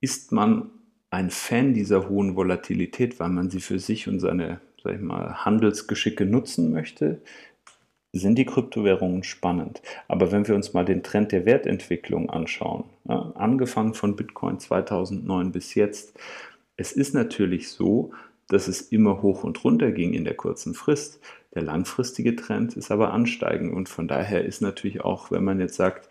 Ist 0.00 0.32
man 0.32 0.70
ein 1.10 1.30
Fan 1.30 1.74
dieser 1.74 2.08
hohen 2.08 2.36
Volatilität, 2.36 3.18
weil 3.20 3.30
man 3.30 3.50
sie 3.50 3.60
für 3.60 3.78
sich 3.78 4.08
und 4.08 4.20
seine 4.20 4.60
sag 4.84 4.96
ich 4.96 5.00
mal, 5.00 5.44
Handelsgeschicke 5.44 6.26
nutzen 6.26 6.70
möchte, 6.70 7.20
sind 8.12 8.36
die 8.36 8.44
Kryptowährungen 8.44 9.24
spannend. 9.24 9.82
Aber 10.06 10.30
wenn 10.30 10.46
wir 10.46 10.54
uns 10.54 10.72
mal 10.72 10.84
den 10.84 11.02
Trend 11.02 11.32
der 11.32 11.46
Wertentwicklung 11.46 12.30
anschauen, 12.30 12.84
ja, 13.08 13.32
angefangen 13.34 13.94
von 13.94 14.14
Bitcoin 14.14 14.60
2009 14.60 15.50
bis 15.50 15.74
jetzt, 15.74 16.16
es 16.76 16.92
ist 16.92 17.14
natürlich 17.14 17.70
so, 17.70 18.12
dass 18.48 18.68
es 18.68 18.82
immer 18.82 19.22
hoch 19.22 19.42
und 19.42 19.64
runter 19.64 19.90
ging 19.90 20.12
in 20.12 20.24
der 20.24 20.34
kurzen 20.34 20.74
Frist. 20.74 21.18
Der 21.54 21.62
langfristige 21.62 22.36
Trend 22.36 22.76
ist 22.76 22.90
aber 22.90 23.12
ansteigend 23.12 23.72
und 23.72 23.88
von 23.88 24.08
daher 24.08 24.44
ist 24.44 24.60
natürlich 24.60 25.02
auch, 25.02 25.30
wenn 25.30 25.44
man 25.44 25.60
jetzt 25.60 25.76
sagt, 25.76 26.08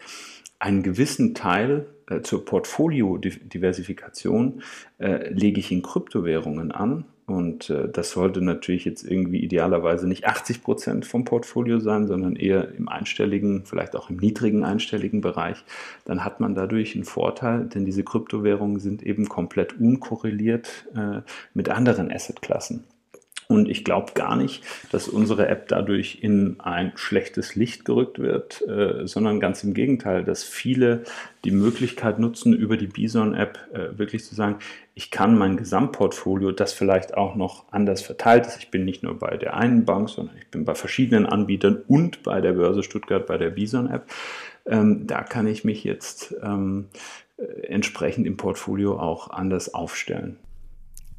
einen 0.59 0.83
gewissen 0.83 1.35
Teil 1.35 1.87
äh, 2.09 2.21
zur 2.21 2.45
Portfoliodiversifikation 2.45 4.61
äh, 4.97 5.33
lege 5.33 5.59
ich 5.59 5.69
in 5.71 5.81
Kryptowährungen 5.81 6.71
an. 6.71 7.05
Und 7.25 7.69
äh, 7.69 7.89
das 7.89 8.11
sollte 8.11 8.41
natürlich 8.41 8.85
jetzt 8.85 9.03
irgendwie 9.03 9.39
idealerweise 9.39 10.07
nicht 10.07 10.25
80 10.25 10.61
Prozent 10.61 11.05
vom 11.05 11.25
Portfolio 11.25 11.79
sein, 11.79 12.07
sondern 12.07 12.35
eher 12.35 12.73
im 12.75 12.89
einstelligen, 12.89 13.65
vielleicht 13.65 13.95
auch 13.95 14.09
im 14.09 14.17
niedrigen 14.17 14.63
einstelligen 14.63 15.21
Bereich. 15.21 15.63
Dann 16.05 16.25
hat 16.25 16.39
man 16.41 16.55
dadurch 16.55 16.95
einen 16.95 17.05
Vorteil, 17.05 17.65
denn 17.65 17.85
diese 17.85 18.03
Kryptowährungen 18.03 18.79
sind 18.79 19.03
eben 19.03 19.29
komplett 19.29 19.79
unkorreliert 19.79 20.87
äh, 20.95 21.21
mit 21.53 21.69
anderen 21.69 22.11
Assetklassen. 22.11 22.83
Und 23.53 23.69
ich 23.69 23.83
glaube 23.83 24.13
gar 24.15 24.35
nicht, 24.35 24.63
dass 24.91 25.07
unsere 25.07 25.47
App 25.47 25.67
dadurch 25.67 26.19
in 26.21 26.59
ein 26.59 26.91
schlechtes 26.95 27.55
Licht 27.55 27.85
gerückt 27.85 28.17
wird, 28.17 28.67
äh, 28.67 29.05
sondern 29.05 29.39
ganz 29.39 29.63
im 29.63 29.75
Gegenteil, 29.75 30.23
dass 30.23 30.43
viele 30.43 31.03
die 31.45 31.51
Möglichkeit 31.51 32.17
nutzen, 32.17 32.53
über 32.53 32.77
die 32.77 32.87
Bison-App 32.87 33.59
äh, 33.73 33.97
wirklich 33.99 34.25
zu 34.25 34.33
sagen, 34.33 34.57
ich 34.95 35.11
kann 35.11 35.37
mein 35.37 35.55
Gesamtportfolio, 35.57 36.51
das 36.51 36.73
vielleicht 36.73 37.15
auch 37.15 37.35
noch 37.35 37.65
anders 37.71 38.01
verteilt 38.01 38.47
ist. 38.47 38.57
Ich 38.57 38.71
bin 38.71 38.85
nicht 38.85 39.03
nur 39.03 39.19
bei 39.19 39.37
der 39.37 39.55
einen 39.55 39.85
Bank, 39.85 40.09
sondern 40.09 40.35
ich 40.37 40.47
bin 40.47 40.65
bei 40.65 40.73
verschiedenen 40.73 41.27
Anbietern 41.27 41.83
und 41.87 42.23
bei 42.23 42.41
der 42.41 42.53
Börse 42.53 42.81
Stuttgart, 42.81 43.27
bei 43.27 43.37
der 43.37 43.51
Bison-App. 43.51 44.07
Ähm, 44.65 45.05
da 45.05 45.21
kann 45.21 45.45
ich 45.45 45.63
mich 45.63 45.83
jetzt 45.83 46.35
ähm, 46.41 46.87
äh, 47.37 47.67
entsprechend 47.67 48.25
im 48.25 48.35
Portfolio 48.35 48.99
auch 48.99 49.29
anders 49.29 49.75
aufstellen. 49.75 50.37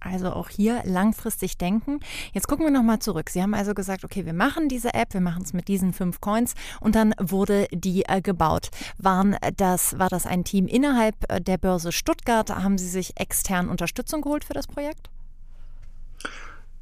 Also 0.05 0.31
auch 0.33 0.51
hier 0.51 0.83
langfristig 0.85 1.57
denken. 1.57 2.01
Jetzt 2.33 2.47
gucken 2.47 2.67
wir 2.67 2.71
nochmal 2.71 2.99
zurück. 2.99 3.31
Sie 3.31 3.43
haben 3.43 3.55
also 3.55 3.73
gesagt, 3.73 4.05
okay, 4.05 4.27
wir 4.27 4.35
machen 4.35 4.69
diese 4.69 4.93
App, 4.93 5.15
wir 5.15 5.23
machen 5.23 5.43
es 5.43 5.53
mit 5.55 5.67
diesen 5.69 5.93
fünf 5.93 6.21
Coins 6.21 6.55
und 6.81 6.95
dann 6.95 7.15
wurde 7.19 7.67
die 7.73 8.05
äh, 8.05 8.21
gebaut. 8.21 8.69
Waren 8.99 9.37
das, 9.57 9.99
war 9.99 10.09
das 10.09 10.27
ein 10.27 10.45
Team 10.45 10.67
innerhalb 10.67 11.15
äh, 11.29 11.41
der 11.41 11.57
Börse 11.57 11.91
Stuttgart? 11.91 12.51
Haben 12.51 12.77
Sie 12.77 12.89
sich 12.89 13.19
extern 13.19 13.69
Unterstützung 13.69 14.21
geholt 14.21 14.45
für 14.45 14.55
das 14.55 14.67
Projekt? 14.67 15.09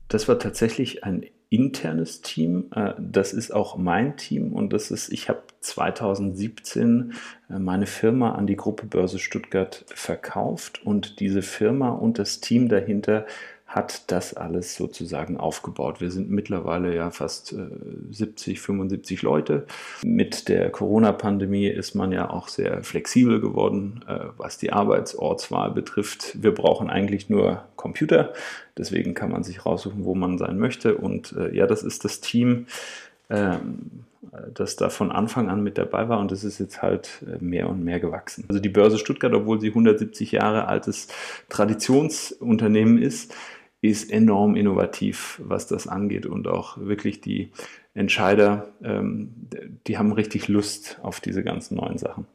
Das 0.09 0.29
war 0.29 0.39
tatsächlich 0.39 1.05
ein 1.05 1.25
internes 1.53 2.23
Team. 2.23 2.71
Äh, 2.75 2.95
das 2.99 3.33
ist 3.33 3.53
auch 3.53 3.77
mein 3.77 4.17
Team 4.17 4.53
und 4.53 4.73
das 4.73 4.91
ist, 4.91 5.13
ich 5.13 5.29
habe 5.29 5.43
2017 5.61 7.13
äh, 7.51 7.59
meine 7.59 7.87
Firma 7.87 8.33
an 8.33 8.47
die 8.47 8.57
Gruppe 8.57 8.87
Börse 8.87 9.19
Stuttgart 9.19 9.85
verkauft 9.89 10.81
und 10.85 11.21
diese 11.21 11.43
Firma 11.43 11.91
und 11.91 12.19
das 12.19 12.41
Team 12.41 12.69
dahinter 12.69 13.27
hat 13.75 14.11
das 14.13 14.35
alles 14.35 14.75
sozusagen 14.75 15.39
aufgebaut. 15.39 16.03
Wir 16.03 16.11
sind 16.11 16.31
mittlerweile 16.31 16.95
ja 16.95 17.11
fast 17.11 17.55
äh, 17.55 17.69
70, 18.11 18.61
75 18.61 19.23
Leute. 19.23 19.67
Mit 20.05 20.49
der 20.49 20.69
Corona-Pandemie 20.71 21.69
ist 21.69 21.95
man 21.95 22.13
ja 22.13 22.29
auch 22.29 22.49
sehr 22.49 22.85
flexibel 22.85 23.41
geworden, 23.41 24.05
äh, 24.07 24.27
was 24.37 24.59
die 24.59 24.75
Arbeitsortswahl 24.75 25.71
betrifft. 25.71 26.43
Wir 26.43 26.53
brauchen 26.53 26.91
eigentlich 26.91 27.31
nur 27.31 27.65
Computer. 27.77 28.35
Deswegen 28.77 29.15
kann 29.15 29.31
man 29.31 29.43
sich 29.43 29.65
raussuchen, 29.65 30.05
wo 30.05 30.15
man 30.15 30.37
sein 30.37 30.59
möchte. 30.59 30.97
Und 30.97 31.33
äh, 31.33 31.57
ja, 31.57 31.67
das 31.67 31.83
ist 31.83 32.05
das 32.05 32.21
Team, 32.21 32.67
ähm, 33.31 34.05
das 34.53 34.77
da 34.77 34.91
von 34.91 35.11
Anfang 35.11 35.49
an 35.49 35.63
mit 35.63 35.79
dabei 35.79 36.09
war 36.09 36.21
und 36.21 36.31
das 36.31 36.45
ist 36.45 36.59
jetzt 36.59 36.81
halt 36.83 37.23
äh, 37.27 37.43
mehr 37.43 37.69
und 37.69 37.83
mehr 37.83 38.01
gewachsen. 38.01 38.45
Also 38.49 38.61
die 38.61 38.69
Börse 38.69 38.99
Stuttgart, 38.99 39.33
obwohl 39.33 39.61
sie 39.61 39.69
170 39.69 40.33
Jahre 40.33 40.69
altes 40.69 41.09
Traditionsunternehmen 41.49 42.99
ist, 42.99 43.35
ist 43.83 44.11
enorm 44.11 44.55
innovativ, 44.55 45.41
was 45.45 45.67
das 45.67 45.89
angeht 45.89 46.25
und 46.25 46.47
auch 46.47 46.79
wirklich 46.79 47.21
die 47.21 47.51
Entscheider, 47.95 48.73
ähm, 48.83 49.49
die 49.87 49.99
haben 49.99 50.13
richtig 50.13 50.49
Lust 50.49 50.99
auf 51.03 51.21
diese 51.21 51.43
ganzen 51.43 51.77
neuen 51.77 51.99
Sachen. 51.99 52.27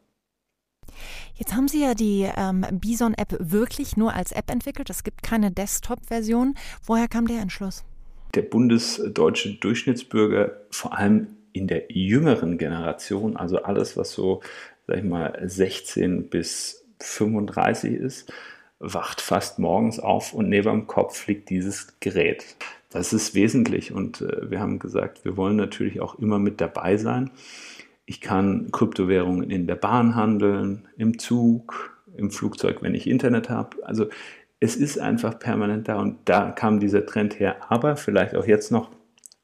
Jetzt 1.35 1.55
haben 1.55 1.67
Sie 1.67 1.81
ja 1.81 1.93
die 1.93 2.27
ähm, 2.35 2.65
Bison-App 2.71 3.37
wirklich 3.39 3.95
nur 3.95 4.13
als 4.13 4.31
App 4.31 4.51
entwickelt. 4.51 4.89
Es 4.89 5.03
gibt 5.03 5.23
keine 5.23 5.51
Desktop-Version. 5.51 6.55
Woher 6.83 7.07
kam 7.07 7.27
der 7.27 7.39
Entschluss? 7.39 7.85
Der 8.35 8.41
bundesdeutsche 8.41 9.55
Durchschnittsbürger, 9.55 10.51
vor 10.69 10.97
allem 10.97 11.27
in 11.53 11.67
der 11.67 11.91
jüngeren 11.91 12.57
Generation, 12.57 13.37
also 13.37 13.63
alles, 13.63 13.95
was 13.95 14.11
so, 14.11 14.41
sag 14.85 14.97
ich 14.97 15.03
mal, 15.03 15.39
16 15.43 16.29
bis 16.29 16.85
35 16.99 17.93
ist, 17.93 18.33
wacht 18.79 19.21
fast 19.21 19.59
morgens 19.59 19.99
auf 19.99 20.33
und 20.33 20.49
neben 20.49 20.69
dem 20.69 20.87
Kopf 20.87 21.27
liegt 21.27 21.49
dieses 21.49 21.99
Gerät. 21.99 22.55
Das 22.89 23.13
ist 23.13 23.35
wesentlich 23.35 23.91
und 23.91 24.21
äh, 24.21 24.49
wir 24.49 24.59
haben 24.59 24.79
gesagt, 24.79 25.25
wir 25.25 25.37
wollen 25.37 25.55
natürlich 25.55 25.99
auch 25.99 26.19
immer 26.19 26.39
mit 26.39 26.61
dabei 26.61 26.97
sein. 26.97 27.31
Ich 28.05 28.21
kann 28.21 28.71
Kryptowährungen 28.71 29.49
in 29.49 29.67
der 29.67 29.75
Bahn 29.75 30.15
handeln, 30.15 30.87
im 30.97 31.19
Zug, 31.19 31.97
im 32.15 32.31
Flugzeug, 32.31 32.81
wenn 32.81 32.95
ich 32.95 33.07
Internet 33.07 33.49
habe. 33.49 33.77
Also 33.83 34.07
es 34.59 34.75
ist 34.75 34.99
einfach 34.99 35.37
permanent 35.37 35.87
da 35.87 35.99
und 35.99 36.17
da 36.25 36.51
kam 36.51 36.79
dieser 36.79 37.05
Trend 37.05 37.39
her. 37.39 37.57
Aber 37.69 37.95
vielleicht 37.95 38.35
auch 38.35 38.45
jetzt 38.45 38.71
noch 38.71 38.89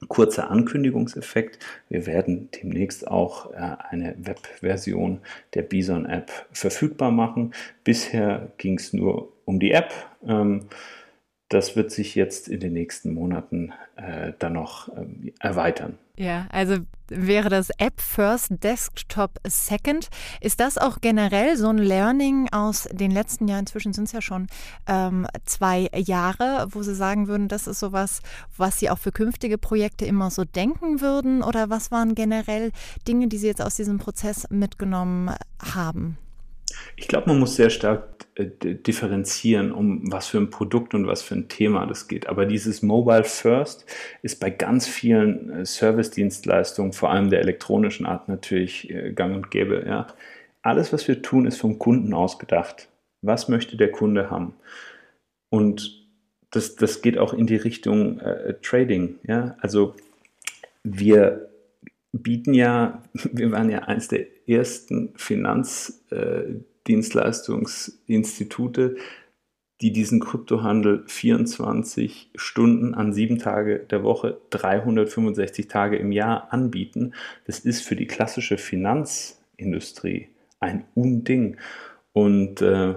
kurzer 0.08 0.50
Ankündigungseffekt. 0.50 1.60
Wir 1.90 2.06
werden 2.06 2.50
demnächst 2.52 3.08
auch 3.08 3.52
äh, 3.52 3.76
eine 3.90 4.16
Webversion 4.18 5.20
der 5.54 5.64
Bison-App 5.64 6.32
verfügbar 6.52 7.12
machen. 7.12 7.54
Bisher 7.84 8.52
ging 8.58 8.78
es 8.78 8.94
nur 8.94 9.32
um 9.46 9.60
die 9.60 9.72
App. 9.72 9.94
Das 11.54 11.76
wird 11.76 11.92
sich 11.92 12.16
jetzt 12.16 12.48
in 12.48 12.60
den 12.60 12.74
nächsten 12.74 13.14
Monaten 13.14 13.74
äh, 13.96 14.34
dann 14.40 14.54
noch 14.54 14.90
ähm, 14.98 15.32
erweitern. 15.40 16.00
Ja, 16.18 16.48
also 16.52 16.78
wäre 17.10 17.50
das 17.50 17.70
App 17.78 18.02
First, 18.02 18.52
Desktop 18.64 19.40
Second. 19.46 20.10
Ist 20.42 20.60
das 20.60 20.80
auch 20.80 21.00
generell 21.00 21.56
so 21.56 21.68
ein 21.70 21.78
Learning 21.78 22.50
aus 22.52 22.90
den 22.92 23.12
letzten 23.12 23.48
Jahren? 23.48 23.62
Inzwischen 23.62 23.94
sind 23.94 24.06
es 24.06 24.14
ja 24.14 24.22
schon 24.24 24.48
ähm, 24.88 25.28
zwei 25.46 25.90
Jahre, 25.94 26.66
wo 26.72 26.82
Sie 26.82 26.96
sagen 26.96 27.28
würden, 27.28 27.50
das 27.50 27.68
ist 27.68 27.80
sowas, 27.80 28.22
was 28.58 28.80
Sie 28.80 28.90
auch 28.90 28.98
für 28.98 29.12
künftige 29.12 29.60
Projekte 29.60 30.06
immer 30.06 30.32
so 30.32 30.46
denken 30.46 31.02
würden? 31.02 31.44
Oder 31.44 31.70
was 31.70 31.92
waren 31.92 32.16
generell 32.16 32.72
Dinge, 33.08 33.28
die 33.28 33.38
Sie 33.38 33.48
jetzt 33.48 33.62
aus 33.62 33.76
diesem 33.76 34.00
Prozess 34.00 34.48
mitgenommen 34.50 35.36
haben? 35.60 36.18
Ich 36.96 37.08
glaube, 37.08 37.28
man 37.28 37.40
muss 37.40 37.56
sehr 37.56 37.70
stark 37.70 38.13
differenzieren, 38.38 39.72
um 39.72 40.12
was 40.12 40.28
für 40.28 40.40
ein 40.40 40.50
Produkt 40.50 40.96
und 40.96 41.06
was 41.06 41.22
für 41.22 41.36
ein 41.36 41.50
Thema 41.50 41.86
das 41.86 42.08
geht. 42.08 42.28
Aber 42.28 42.46
dieses 42.46 42.82
Mobile 42.82 43.24
First 43.24 43.86
ist 44.24 44.40
bei 44.40 44.50
ganz 44.50 44.88
vielen 44.88 45.52
äh, 45.52 45.66
Service-Dienstleistungen, 45.66 46.94
vor 46.94 47.12
allem 47.12 47.30
der 47.30 47.42
elektronischen 47.42 48.06
Art, 48.06 48.28
natürlich 48.30 48.90
äh, 48.90 49.12
gang 49.14 49.36
und 49.36 49.52
gäbe. 49.52 49.84
Ja. 49.86 50.08
Alles, 50.64 50.92
was 50.92 51.08
wir 51.08 51.22
tun, 51.22 51.46
ist 51.46 51.58
vom 51.58 51.78
Kunden 51.78 52.14
ausgedacht. 52.14 52.90
Was 53.22 53.50
möchte 53.50 53.78
der 53.78 53.92
Kunde 53.92 54.32
haben? 54.32 54.56
Und 55.50 56.04
das, 56.50 56.76
das 56.76 57.02
geht 57.02 57.20
auch 57.20 57.34
in 57.34 57.46
die 57.46 57.56
Richtung 57.56 58.20
äh, 58.20 58.56
Trading. 58.64 59.20
Ja. 59.28 59.56
Also 59.60 59.94
wir 60.84 61.50
bieten 62.12 62.56
ja, 62.56 63.04
wir 63.14 63.52
waren 63.52 63.70
ja 63.70 63.80
eines 63.84 64.08
der 64.08 64.26
ersten 64.48 65.14
Finanzdienstleistungsinstitute, 66.86 68.98
die 69.82 69.92
diesen 69.92 70.20
Kryptohandel 70.20 71.04
24 71.08 72.32
Stunden 72.36 72.94
an 72.94 73.14
sieben 73.14 73.40
Tage 73.40 73.80
der 73.80 74.04
Woche, 74.04 74.40
365 74.52 75.68
Tage 75.68 75.98
im 75.98 76.12
Jahr 76.12 76.54
anbieten. 76.54 77.14
Das 77.46 77.60
ist 77.60 77.82
für 77.82 77.96
die 77.96 78.08
klassische 78.08 78.58
Finanzindustrie 78.58 80.30
ein 80.60 80.86
Unding. 80.94 81.58
Und 82.14 82.62
äh, 82.62 82.96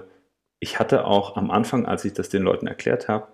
ich 0.61 0.78
hatte 0.78 1.07
auch 1.07 1.37
am 1.37 1.50
Anfang, 1.50 1.87
als 1.87 2.05
ich 2.05 2.12
das 2.12 2.28
den 2.28 2.43
Leuten 2.43 2.66
erklärt 2.66 3.09
habe, 3.09 3.28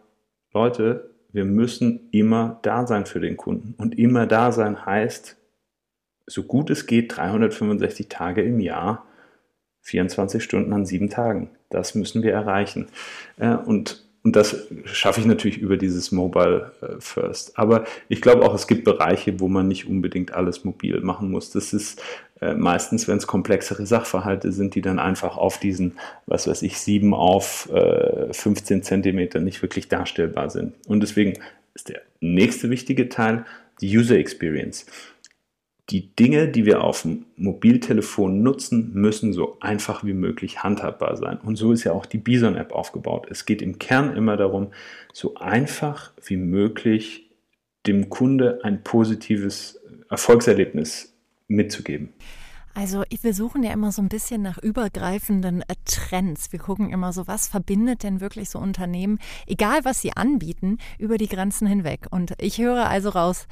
Leute, 0.54 1.10
wir 1.32 1.44
müssen 1.44 2.08
immer 2.10 2.60
da 2.62 2.86
sein 2.86 3.06
für 3.06 3.20
den 3.20 3.36
Kunden. 3.36 3.74
Und 3.78 3.98
immer 3.98 4.26
da 4.26 4.52
sein 4.52 4.86
heißt, 4.86 5.36
so 6.26 6.44
gut 6.44 6.70
es 6.70 6.86
geht 6.86 7.16
365 7.16 8.08
Tage 8.08 8.42
im 8.42 8.60
Jahr, 8.60 9.04
24 9.82 10.42
Stunden 10.42 10.72
an 10.72 10.86
sieben 10.86 11.10
Tagen. 11.10 11.50
Das 11.70 11.94
müssen 11.94 12.22
wir 12.22 12.32
erreichen. 12.32 12.86
Äh, 13.38 13.54
und, 13.54 14.04
und 14.22 14.36
das 14.36 14.68
schaffe 14.84 15.20
ich 15.20 15.26
natürlich 15.26 15.58
über 15.58 15.76
dieses 15.76 16.12
Mobile 16.12 16.72
äh, 16.80 17.00
First. 17.00 17.58
Aber 17.58 17.84
ich 18.08 18.22
glaube 18.22 18.44
auch, 18.44 18.54
es 18.54 18.66
gibt 18.66 18.84
Bereiche, 18.84 19.40
wo 19.40 19.48
man 19.48 19.68
nicht 19.68 19.86
unbedingt 19.86 20.32
alles 20.32 20.64
mobil 20.64 21.00
machen 21.00 21.30
muss. 21.30 21.50
Das 21.50 21.72
ist 21.72 22.00
äh, 22.40 22.54
meistens, 22.54 23.08
wenn 23.08 23.18
es 23.18 23.26
komplexere 23.26 23.84
Sachverhalte 23.84 24.52
sind, 24.52 24.76
die 24.76 24.82
dann 24.82 24.98
einfach 24.98 25.36
auf 25.36 25.58
diesen, 25.58 25.98
was 26.26 26.46
weiß 26.46 26.62
ich, 26.62 26.78
7 26.78 27.14
auf 27.14 27.68
15 27.72 28.82
Zentimeter 28.82 29.40
nicht 29.40 29.62
wirklich 29.62 29.88
darstellbar 29.88 30.50
sind. 30.50 30.74
Und 30.86 31.00
deswegen 31.00 31.38
ist 31.74 31.88
der 31.88 32.02
nächste 32.20 32.70
wichtige 32.70 33.08
Teil 33.08 33.44
die 33.80 33.96
User 33.96 34.16
Experience 34.16 34.86
die 35.90 36.14
Dinge, 36.14 36.48
die 36.48 36.64
wir 36.64 36.84
auf 36.84 37.02
dem 37.02 37.26
Mobiltelefon 37.36 38.42
nutzen, 38.42 38.92
müssen 38.94 39.32
so 39.32 39.58
einfach 39.60 40.04
wie 40.04 40.12
möglich 40.12 40.62
handhabbar 40.62 41.16
sein. 41.16 41.38
Und 41.38 41.56
so 41.56 41.72
ist 41.72 41.84
ja 41.84 41.92
auch 41.92 42.06
die 42.06 42.18
Bison-App 42.18 42.72
aufgebaut. 42.72 43.26
Es 43.30 43.44
geht 43.44 43.62
im 43.62 43.78
Kern 43.78 44.16
immer 44.16 44.36
darum, 44.36 44.72
so 45.12 45.34
einfach 45.34 46.12
wie 46.24 46.36
möglich 46.36 47.30
dem 47.86 48.08
Kunde 48.08 48.60
ein 48.62 48.84
positives 48.84 49.80
Erfolgserlebnis 50.08 51.14
mitzugeben. 51.48 52.10
Also 52.74 53.02
wir 53.20 53.34
suchen 53.34 53.62
ja 53.62 53.72
immer 53.72 53.92
so 53.92 54.00
ein 54.00 54.08
bisschen 54.08 54.40
nach 54.40 54.56
übergreifenden 54.56 55.60
äh, 55.62 55.74
Trends. 55.84 56.52
Wir 56.52 56.58
gucken 56.58 56.90
immer 56.90 57.12
so, 57.12 57.26
was 57.26 57.46
verbindet 57.46 58.02
denn 58.02 58.22
wirklich 58.22 58.48
so 58.48 58.58
Unternehmen, 58.58 59.18
egal 59.46 59.84
was 59.84 60.00
sie 60.00 60.16
anbieten, 60.16 60.78
über 60.98 61.18
die 61.18 61.28
Grenzen 61.28 61.66
hinweg. 61.66 62.06
Und 62.10 62.32
ich 62.38 62.58
höre 62.58 62.88
also 62.88 63.10
raus, 63.10 63.46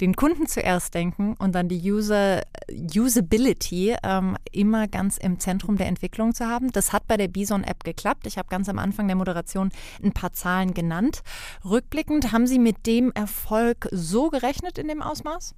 den 0.00 0.16
Kunden 0.16 0.46
zuerst 0.46 0.94
denken 0.94 1.34
und 1.38 1.54
dann 1.54 1.68
die 1.68 1.80
User, 1.90 2.42
Usability 2.70 3.94
ähm, 4.02 4.36
immer 4.52 4.88
ganz 4.88 5.18
im 5.18 5.38
Zentrum 5.38 5.76
der 5.76 5.86
Entwicklung 5.86 6.34
zu 6.34 6.46
haben. 6.46 6.72
Das 6.72 6.92
hat 6.92 7.06
bei 7.06 7.16
der 7.16 7.28
Bison-App 7.28 7.84
geklappt. 7.84 8.26
Ich 8.26 8.38
habe 8.38 8.48
ganz 8.48 8.68
am 8.68 8.78
Anfang 8.78 9.06
der 9.06 9.16
Moderation 9.16 9.70
ein 10.02 10.12
paar 10.12 10.32
Zahlen 10.32 10.74
genannt. 10.74 11.22
Rückblickend, 11.64 12.32
haben 12.32 12.46
Sie 12.46 12.58
mit 12.58 12.86
dem 12.86 13.12
Erfolg 13.12 13.88
so 13.90 14.30
gerechnet 14.30 14.78
in 14.78 14.88
dem 14.88 15.02
Ausmaß? 15.02 15.54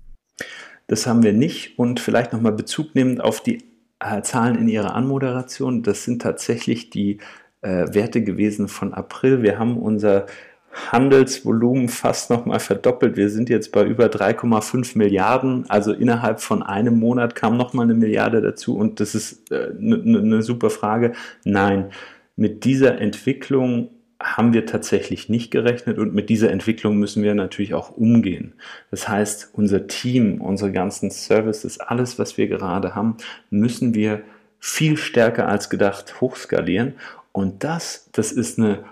Das 0.88 1.06
haben 1.06 1.22
wir 1.22 1.32
nicht 1.32 1.78
und 1.78 2.00
vielleicht 2.00 2.32
nochmal 2.32 2.52
Bezug 2.52 2.94
nehmend 2.94 3.20
auf 3.20 3.42
die 3.42 3.64
äh, 4.00 4.22
Zahlen 4.22 4.56
in 4.56 4.68
Ihrer 4.68 4.94
Anmoderation. 4.94 5.82
Das 5.82 6.04
sind 6.04 6.22
tatsächlich 6.22 6.90
die 6.90 7.18
äh, 7.60 7.94
Werte 7.94 8.22
gewesen 8.22 8.68
von 8.68 8.92
April. 8.92 9.42
Wir 9.42 9.58
haben 9.58 9.76
unser 9.76 10.26
Handelsvolumen 10.72 11.88
fast 11.88 12.30
nochmal 12.30 12.60
verdoppelt. 12.60 13.16
Wir 13.16 13.28
sind 13.28 13.48
jetzt 13.50 13.72
bei 13.72 13.84
über 13.84 14.06
3,5 14.06 14.96
Milliarden. 14.96 15.68
Also 15.68 15.92
innerhalb 15.92 16.40
von 16.40 16.62
einem 16.62 16.98
Monat 16.98 17.34
kam 17.34 17.56
nochmal 17.56 17.84
eine 17.84 17.94
Milliarde 17.94 18.40
dazu. 18.40 18.76
Und 18.76 19.00
das 19.00 19.14
ist 19.14 19.52
eine 19.52 19.64
äh, 19.64 19.72
ne, 19.78 20.22
ne 20.22 20.42
super 20.42 20.70
Frage. 20.70 21.12
Nein, 21.44 21.90
mit 22.36 22.64
dieser 22.64 23.00
Entwicklung 23.00 23.90
haben 24.22 24.52
wir 24.52 24.66
tatsächlich 24.66 25.28
nicht 25.28 25.50
gerechnet 25.50 25.98
und 25.98 26.14
mit 26.14 26.28
dieser 26.28 26.50
Entwicklung 26.50 26.96
müssen 26.96 27.22
wir 27.22 27.34
natürlich 27.34 27.74
auch 27.74 27.90
umgehen. 27.90 28.54
Das 28.90 29.08
heißt, 29.08 29.50
unser 29.52 29.88
Team, 29.88 30.40
unsere 30.40 30.72
ganzen 30.72 31.10
Services, 31.10 31.80
alles, 31.80 32.18
was 32.18 32.38
wir 32.38 32.46
gerade 32.46 32.94
haben, 32.94 33.16
müssen 33.50 33.94
wir 33.94 34.22
viel 34.58 34.96
stärker 34.96 35.48
als 35.48 35.70
gedacht 35.70 36.20
hochskalieren. 36.20 36.94
Und 37.32 37.64
das, 37.64 38.08
das 38.12 38.30
ist 38.30 38.58
eine 38.58 38.84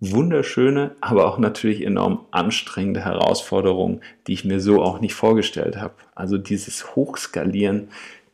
wunderschöne, 0.00 0.96
aber 1.00 1.26
auch 1.26 1.38
natürlich 1.38 1.82
enorm 1.82 2.26
anstrengende 2.30 3.04
Herausforderung, 3.04 4.00
die 4.26 4.32
ich 4.32 4.44
mir 4.44 4.60
so 4.60 4.82
auch 4.82 5.00
nicht 5.00 5.14
vorgestellt 5.14 5.76
habe. 5.76 5.94
Also 6.14 6.38
dieses 6.38 6.96
Hochskalieren 6.96 7.88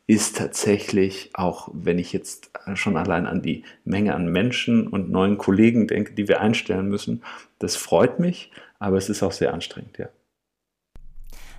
ist 0.07 0.37
tatsächlich, 0.37 1.31
auch 1.33 1.69
wenn 1.73 1.99
ich 1.99 2.13
jetzt 2.13 2.51
schon 2.75 2.95
allein 2.95 3.27
an 3.27 3.41
die 3.41 3.63
Menge 3.83 4.15
an 4.15 4.31
Menschen 4.31 4.87
und 4.87 5.11
neuen 5.11 5.37
Kollegen 5.37 5.87
denke, 5.87 6.13
die 6.13 6.29
wir 6.29 6.39
einstellen 6.39 6.87
müssen, 6.87 7.21
das 7.59 7.75
freut 7.75 8.19
mich, 8.19 8.51
aber 8.79 8.97
es 8.97 9.09
ist 9.09 9.21
auch 9.21 9.33
sehr 9.33 9.53
anstrengend, 9.53 9.97
ja. 9.97 10.07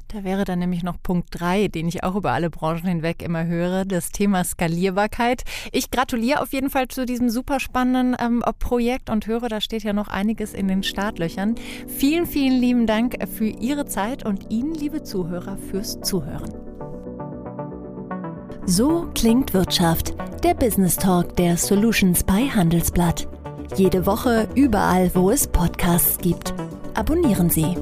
Da 0.08 0.24
wäre 0.24 0.46
dann 0.46 0.60
nämlich 0.60 0.82
noch 0.82 0.96
Punkt 1.02 1.28
3, 1.32 1.68
den 1.68 1.86
ich 1.86 2.02
auch 2.02 2.16
über 2.16 2.32
alle 2.32 2.48
Branchen 2.48 2.86
hinweg 2.86 3.22
immer 3.22 3.44
höre, 3.44 3.84
das 3.84 4.10
Thema 4.10 4.42
Skalierbarkeit. 4.42 5.44
Ich 5.70 5.90
gratuliere 5.90 6.40
auf 6.40 6.54
jeden 6.54 6.70
Fall 6.70 6.88
zu 6.88 7.04
diesem 7.04 7.28
super 7.28 7.60
spannenden 7.60 8.16
ähm, 8.18 8.42
Projekt 8.58 9.10
und 9.10 9.26
höre, 9.26 9.50
da 9.50 9.60
steht 9.60 9.82
ja 9.82 9.92
noch 9.92 10.08
einiges 10.08 10.54
in 10.54 10.66
den 10.66 10.82
Startlöchern. 10.82 11.56
Vielen, 11.86 12.24
vielen 12.24 12.58
lieben 12.58 12.86
Dank 12.86 13.18
für 13.30 13.48
Ihre 13.48 13.84
Zeit 13.84 14.24
und 14.24 14.50
Ihnen, 14.50 14.72
liebe 14.72 15.02
Zuhörer, 15.02 15.58
fürs 15.58 16.00
Zuhören. 16.00 16.54
So 18.64 19.10
klingt 19.14 19.52
Wirtschaft, 19.52 20.14
der 20.42 20.54
Business 20.54 20.96
Talk 20.96 21.36
der 21.36 21.58
Solutions 21.58 22.24
bei 22.24 22.48
Handelsblatt. 22.48 23.28
Jede 23.76 24.06
Woche 24.06 24.48
überall, 24.54 25.10
wo 25.14 25.30
es 25.30 25.46
Podcasts 25.46 26.16
gibt. 26.16 26.54
Abonnieren 26.94 27.50
Sie. 27.50 27.76